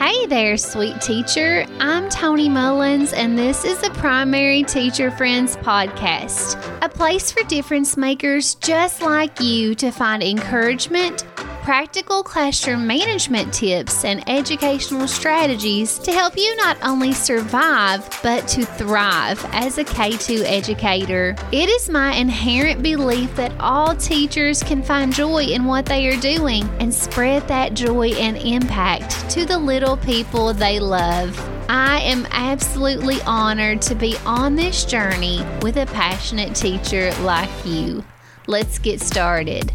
[0.00, 1.66] Hey there, sweet teacher.
[1.78, 7.98] I'm Tony Mullins, and this is the Primary Teacher Friends podcast, a place for difference
[7.98, 11.26] makers just like you to find encouragement,
[11.70, 18.64] practical classroom management tips, and educational strategies to help you not only survive, but to
[18.64, 21.36] thrive as a K 2 educator.
[21.52, 26.20] It is my inherent belief that all teachers can find joy in what they are
[26.20, 31.38] doing and spread that joy and impact to the little people they love.
[31.68, 38.02] I am absolutely honored to be on this journey with a passionate teacher like you.
[38.48, 39.72] Let's get started.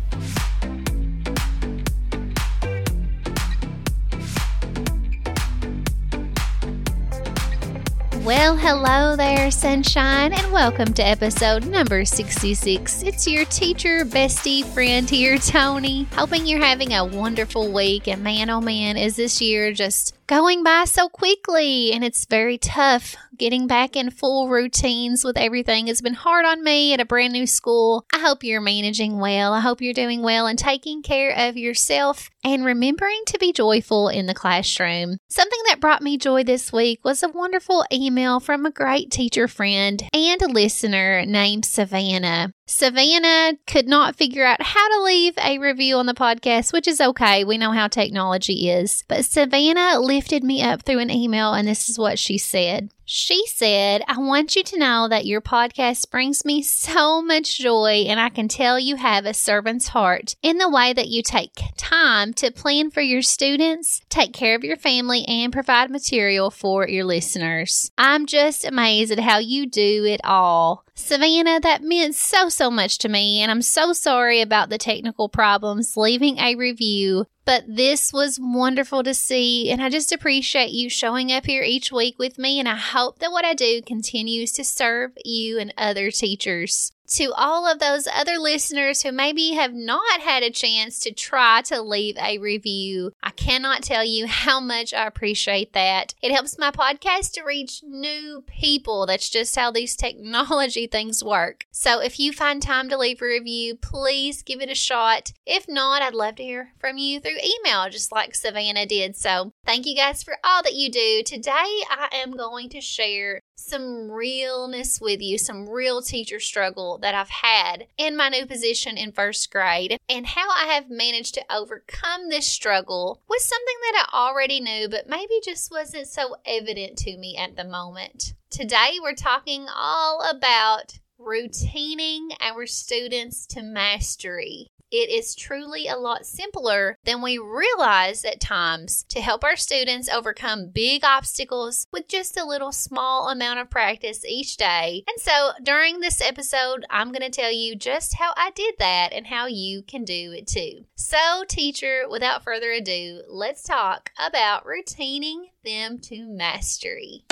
[8.25, 13.03] Well, hello there, sunshine, and welcome to episode number 66.
[13.03, 16.07] It's your teacher, bestie, friend here, Tony.
[16.13, 18.07] Hoping you're having a wonderful week.
[18.07, 22.57] And man, oh man, is this year just going by so quickly and it's very
[22.57, 25.87] tough getting back in full routines with everything.
[25.87, 28.05] It's been hard on me at a brand new school.
[28.13, 29.53] I hope you're managing well.
[29.53, 34.07] I hope you're doing well and taking care of yourself and remembering to be joyful
[34.09, 35.17] in the classroom.
[35.29, 39.47] Something that brought me joy this week was a wonderful email from a great teacher
[39.47, 42.53] friend and a listener named Savannah.
[42.67, 46.99] Savannah could not figure out how to leave a review on the podcast, which is
[46.99, 47.43] okay.
[47.43, 49.03] We know how technology is.
[49.07, 52.89] But Savannah lifted me up through an email, and this is what she said.
[53.07, 58.05] She said, I want you to know that your podcast brings me so much joy,
[58.07, 61.51] and I can tell you have a servant's heart in the way that you take
[61.77, 66.87] time to plan for your students, take care of your family, and provide material for
[66.87, 67.91] your listeners.
[67.95, 70.83] I'm just amazed at how you do it all.
[70.95, 75.29] Savannah, that meant so, so much to me, and I'm so sorry about the technical
[75.29, 77.27] problems leaving a review.
[77.45, 81.91] But this was wonderful to see, and I just appreciate you showing up here each
[81.91, 82.59] week with me.
[82.59, 87.31] And I hope that what I do continues to serve you and other teachers to
[87.35, 91.81] all of those other listeners who maybe have not had a chance to try to
[91.81, 96.13] leave a review, I cannot tell you how much I appreciate that.
[96.21, 99.05] It helps my podcast to reach new people.
[99.05, 101.65] That's just how these technology things work.
[101.71, 105.31] So if you find time to leave a review, please give it a shot.
[105.45, 109.15] If not, I'd love to hear from you through email, just like Savannah did.
[109.15, 111.23] So thank you guys for all that you do.
[111.25, 117.15] Today, I am going to share some realness with you, some real teacher struggle that
[117.15, 121.45] I've had in my new position in first grade, and how I have managed to
[121.49, 126.97] overcome this struggle with something that I already knew, but maybe just wasn't so evident
[126.99, 128.33] to me at the moment.
[128.49, 134.67] Today, we're talking all about routining our students to mastery.
[134.91, 140.07] It is truly a lot simpler than we realize at times to help our students
[140.07, 145.03] overcome big obstacles with just a little small amount of practice each day.
[145.07, 149.11] And so during this episode, I'm going to tell you just how I did that
[149.11, 150.85] and how you can do it too.
[150.95, 157.25] So, teacher, without further ado, let's talk about routining them to mastery.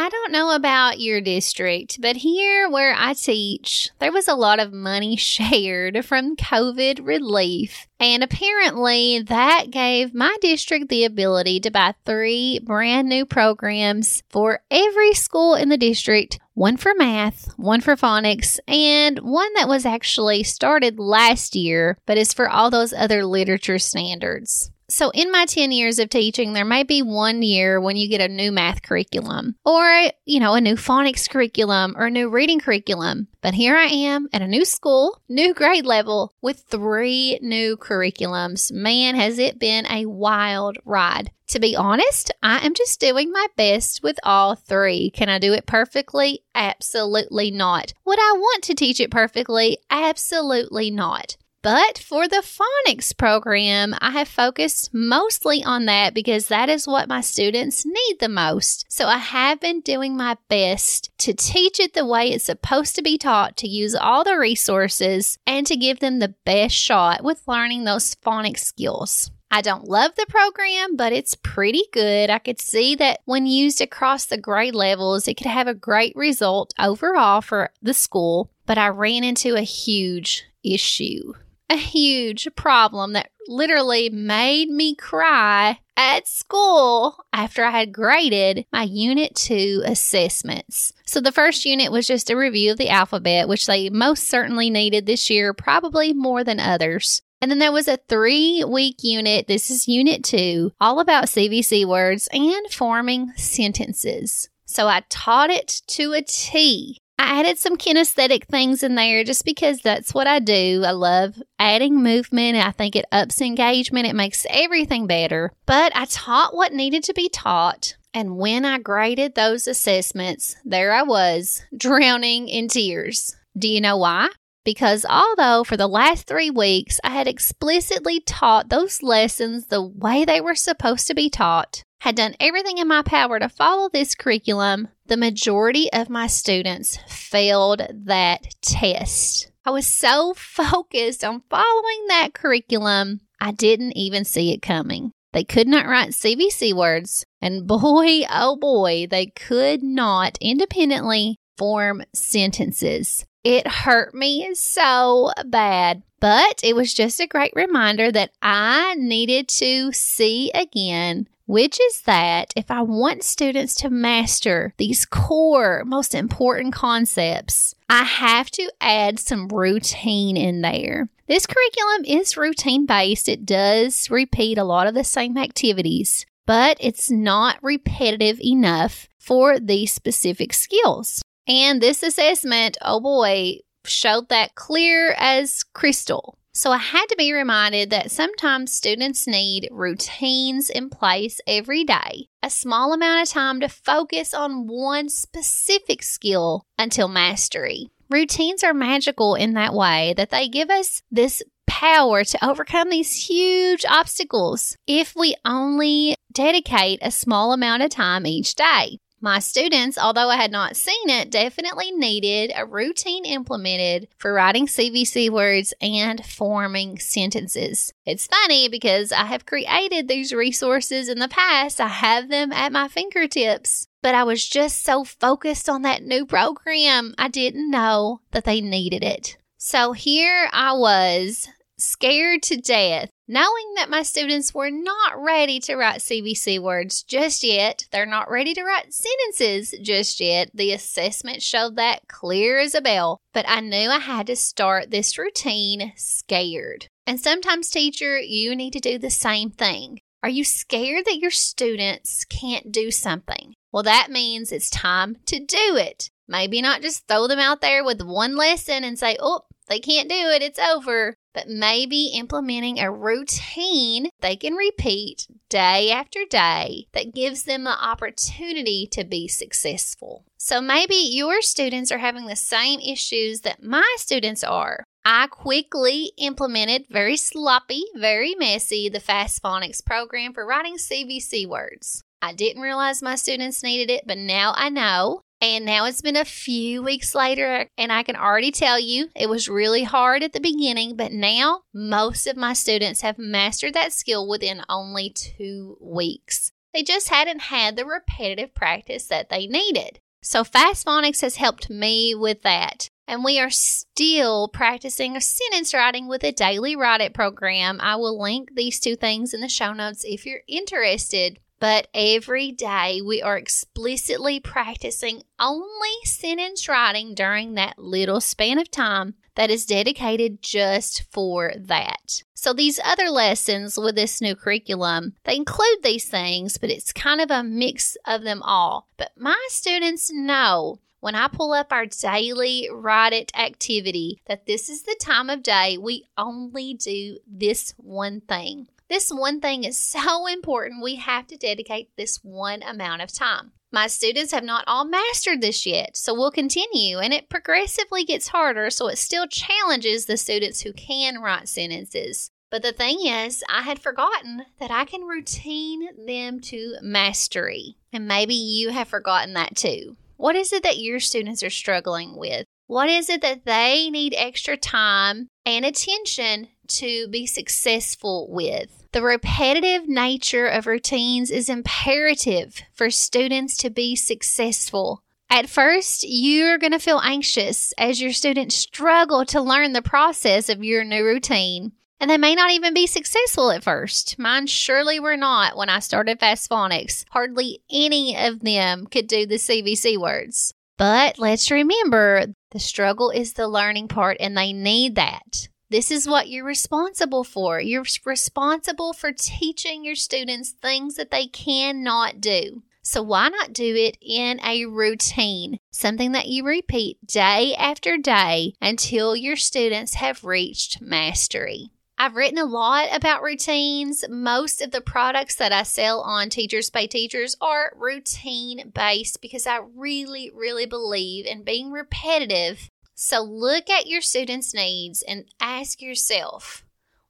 [0.00, 4.60] I don't know about your district, but here where I teach, there was a lot
[4.60, 7.88] of money shared from COVID relief.
[7.98, 14.60] And apparently, that gave my district the ability to buy three brand new programs for
[14.70, 19.84] every school in the district one for math, one for phonics, and one that was
[19.84, 24.70] actually started last year, but is for all those other literature standards.
[24.90, 28.22] So, in my 10 years of teaching, there may be one year when you get
[28.22, 32.58] a new math curriculum or, you know, a new phonics curriculum or a new reading
[32.58, 33.28] curriculum.
[33.42, 38.72] But here I am at a new school, new grade level with three new curriculums.
[38.72, 41.32] Man, has it been a wild ride.
[41.48, 45.10] To be honest, I am just doing my best with all three.
[45.10, 46.44] Can I do it perfectly?
[46.54, 47.92] Absolutely not.
[48.06, 49.78] Would I want to teach it perfectly?
[49.90, 51.36] Absolutely not.
[51.60, 57.08] But for the phonics program, I have focused mostly on that because that is what
[57.08, 58.86] my students need the most.
[58.88, 63.02] So I have been doing my best to teach it the way it's supposed to
[63.02, 67.42] be taught, to use all the resources, and to give them the best shot with
[67.48, 69.32] learning those phonics skills.
[69.50, 72.30] I don't love the program, but it's pretty good.
[72.30, 76.14] I could see that when used across the grade levels, it could have a great
[76.14, 78.50] result overall for the school.
[78.66, 81.32] But I ran into a huge issue
[81.70, 88.84] a huge problem that literally made me cry at school after I had graded my
[88.84, 90.92] Unit 2 assessments.
[91.06, 94.70] So, the first unit was just a review of the alphabet, which they most certainly
[94.70, 97.22] needed this year, probably more than others.
[97.40, 99.46] And then there was a three week unit.
[99.46, 104.48] This is unit two, all about CVC words and forming sentences.
[104.64, 107.00] So I taught it to a T.
[107.18, 110.84] I added some kinesthetic things in there just because that's what I do.
[110.86, 112.56] I love adding movement.
[112.56, 114.06] I think it ups engagement.
[114.06, 115.52] It makes everything better.
[115.66, 117.96] But I taught what needed to be taught.
[118.14, 123.36] And when I graded those assessments, there I was, drowning in tears.
[123.56, 124.28] Do you know why?
[124.64, 130.24] Because although for the last three weeks I had explicitly taught those lessons the way
[130.24, 134.14] they were supposed to be taught, had done everything in my power to follow this
[134.14, 139.50] curriculum, the majority of my students failed that test.
[139.64, 145.12] I was so focused on following that curriculum, I didn't even see it coming.
[145.32, 152.02] They could not write CVC words, and boy, oh boy, they could not independently form
[152.14, 153.26] sentences.
[153.44, 159.48] It hurt me so bad, but it was just a great reminder that I needed
[159.48, 166.14] to see again which is that if I want students to master these core, most
[166.14, 171.08] important concepts, I have to add some routine in there.
[171.26, 176.76] This curriculum is routine based, it does repeat a lot of the same activities, but
[176.80, 181.22] it's not repetitive enough for these specific skills.
[181.46, 186.37] And this assessment, oh boy, showed that clear as crystal.
[186.52, 192.26] So I had to be reminded that sometimes students need routines in place every day,
[192.42, 197.90] a small amount of time to focus on one specific skill until mastery.
[198.10, 203.28] Routines are magical in that way that they give us this power to overcome these
[203.28, 208.98] huge obstacles if we only dedicate a small amount of time each day.
[209.20, 214.66] My students, although I had not seen it, definitely needed a routine implemented for writing
[214.66, 217.92] CVC words and forming sentences.
[218.06, 222.70] It's funny because I have created these resources in the past, I have them at
[222.70, 228.20] my fingertips, but I was just so focused on that new program, I didn't know
[228.30, 229.36] that they needed it.
[229.56, 235.76] So here I was scared to death, knowing that my students were not ready to
[235.76, 237.84] write CVC words just yet.
[237.92, 240.50] They're not ready to write sentences just yet.
[240.54, 244.90] The assessment showed that clear as a bell, but I knew I had to start
[244.90, 246.88] this routine scared.
[247.06, 250.00] And sometimes, teacher, you need to do the same thing.
[250.22, 253.54] Are you scared that your students can't do something?
[253.72, 256.10] Well, that means it's time to do it.
[256.26, 260.08] Maybe not just throw them out there with one lesson and say, oh, they can't
[260.08, 266.88] do it, it's over but maybe implementing a routine they can repeat day after day
[266.92, 270.24] that gives them the opportunity to be successful.
[270.36, 274.82] So maybe your students are having the same issues that my students are.
[275.04, 282.02] I quickly implemented very sloppy, very messy the Fast Phonics program for writing CVC words.
[282.20, 285.22] I didn't realize my students needed it, but now I know.
[285.40, 289.28] And now it's been a few weeks later, and I can already tell you it
[289.28, 293.92] was really hard at the beginning, but now most of my students have mastered that
[293.92, 296.50] skill within only two weeks.
[296.74, 300.00] They just hadn't had the repetitive practice that they needed.
[300.22, 302.90] So, Fast Phonics has helped me with that.
[303.06, 307.80] And we are still practicing sentence writing with a daily Write It program.
[307.80, 311.38] I will link these two things in the show notes if you're interested.
[311.60, 318.70] But every day we are explicitly practicing only sentence writing during that little span of
[318.70, 322.22] time that is dedicated just for that.
[322.34, 327.20] So these other lessons with this new curriculum, they include these things, but it's kind
[327.20, 328.88] of a mix of them all.
[328.96, 334.68] But my students know when I pull up our daily write it activity that this
[334.68, 338.68] is the time of day we only do this one thing.
[338.88, 343.52] This one thing is so important, we have to dedicate this one amount of time.
[343.70, 348.28] My students have not all mastered this yet, so we'll continue, and it progressively gets
[348.28, 352.30] harder, so it still challenges the students who can write sentences.
[352.50, 357.76] But the thing is, I had forgotten that I can routine them to mastery.
[357.92, 359.96] And maybe you have forgotten that too.
[360.16, 362.46] What is it that your students are struggling with?
[362.68, 368.84] What is it that they need extra time and attention to be successful with?
[368.92, 375.02] The repetitive nature of routines is imperative for students to be successful.
[375.30, 380.50] At first, you're going to feel anxious as your students struggle to learn the process
[380.50, 381.72] of your new routine.
[381.98, 384.18] And they may not even be successful at first.
[384.18, 387.06] Mine surely were not when I started Fast Phonics.
[387.12, 390.52] Hardly any of them could do the CVC words.
[390.78, 395.48] But let's remember the struggle is the learning part, and they need that.
[395.70, 397.60] This is what you're responsible for.
[397.60, 402.62] You're responsible for teaching your students things that they cannot do.
[402.82, 405.58] So, why not do it in a routine?
[405.70, 411.72] Something that you repeat day after day until your students have reached mastery.
[412.00, 414.04] I've written a lot about routines.
[414.08, 419.48] Most of the products that I sell on Teachers Pay Teachers are routine based because
[419.48, 422.70] I really, really believe in being repetitive.
[422.94, 426.64] So look at your students' needs and ask yourself,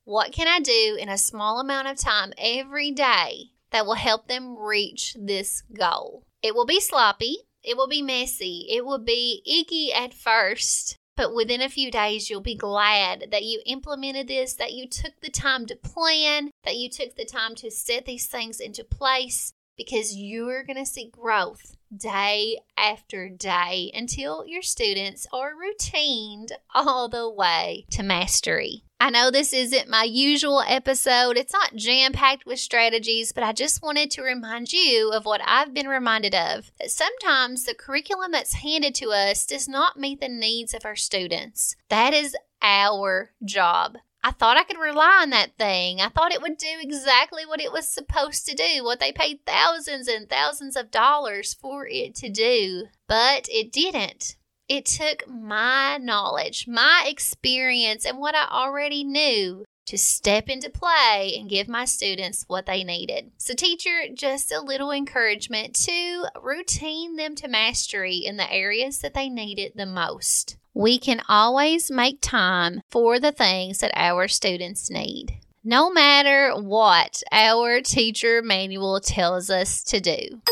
[0.05, 4.27] what can I do in a small amount of time every day that will help
[4.27, 6.23] them reach this goal?
[6.43, 7.37] It will be sloppy.
[7.63, 8.67] It will be messy.
[8.71, 13.43] It will be icky at first, but within a few days, you'll be glad that
[13.43, 17.57] you implemented this, that you took the time to plan, that you took the time
[17.57, 23.91] to set these things into place because you're going to see growth day after day
[23.95, 28.85] until your students are routined all the way to mastery.
[29.01, 31.37] I know this isn't my usual episode.
[31.37, 35.41] It's not jam packed with strategies, but I just wanted to remind you of what
[35.45, 40.21] I've been reminded of that sometimes the curriculum that's handed to us does not meet
[40.21, 41.77] the needs of our students.
[41.89, 43.99] That is our job.
[44.25, 46.01] I thought I could rely on that thing.
[46.01, 49.47] I thought it would do exactly what it was supposed to do, what they paid
[49.47, 52.89] thousands and thousands of dollars for it to do.
[53.07, 54.35] But it didn't.
[54.69, 61.35] It took my knowledge, my experience, and what I already knew to step into play
[61.39, 63.31] and give my students what they needed.
[63.39, 69.15] So, teacher, just a little encouragement to routine them to mastery in the areas that
[69.15, 70.59] they need it the most.
[70.75, 77.23] We can always make time for the things that our students need, no matter what
[77.33, 80.43] our teacher manual tells us to do.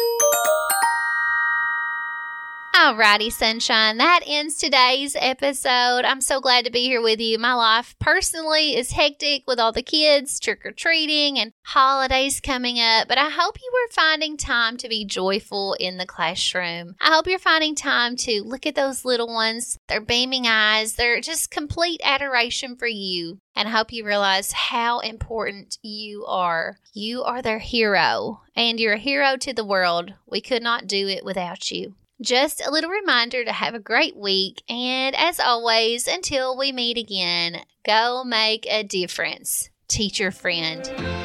[2.76, 3.96] Alrighty, sunshine.
[3.96, 6.04] That ends today's episode.
[6.04, 7.38] I'm so glad to be here with you.
[7.38, 12.78] My life personally is hectic with all the kids, trick or treating, and holidays coming
[12.78, 16.96] up, but I hope you are finding time to be joyful in the classroom.
[17.00, 21.22] I hope you're finding time to look at those little ones, their beaming eyes, their
[21.22, 23.38] just complete adoration for you.
[23.54, 26.76] And I hope you realize how important you are.
[26.92, 30.12] You are their hero, and you're a hero to the world.
[30.26, 31.94] We could not do it without you.
[32.20, 34.62] Just a little reminder to have a great week.
[34.68, 39.68] And as always, until we meet again, go make a difference.
[39.88, 41.15] Teacher friend.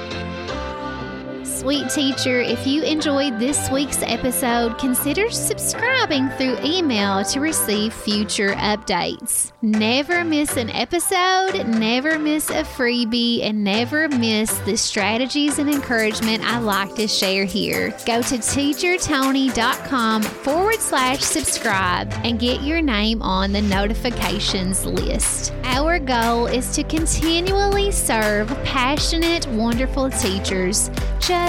[1.61, 8.53] Sweet teacher, if you enjoyed this week's episode, consider subscribing through email to receive future
[8.53, 9.51] updates.
[9.61, 16.43] Never miss an episode, never miss a freebie, and never miss the strategies and encouragement
[16.43, 17.91] I like to share here.
[18.07, 25.53] Go to teachertony.com forward slash subscribe and get your name on the notifications list.
[25.65, 30.89] Our goal is to continually serve passionate, wonderful teachers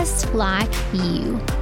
[0.02, 1.61] just like you.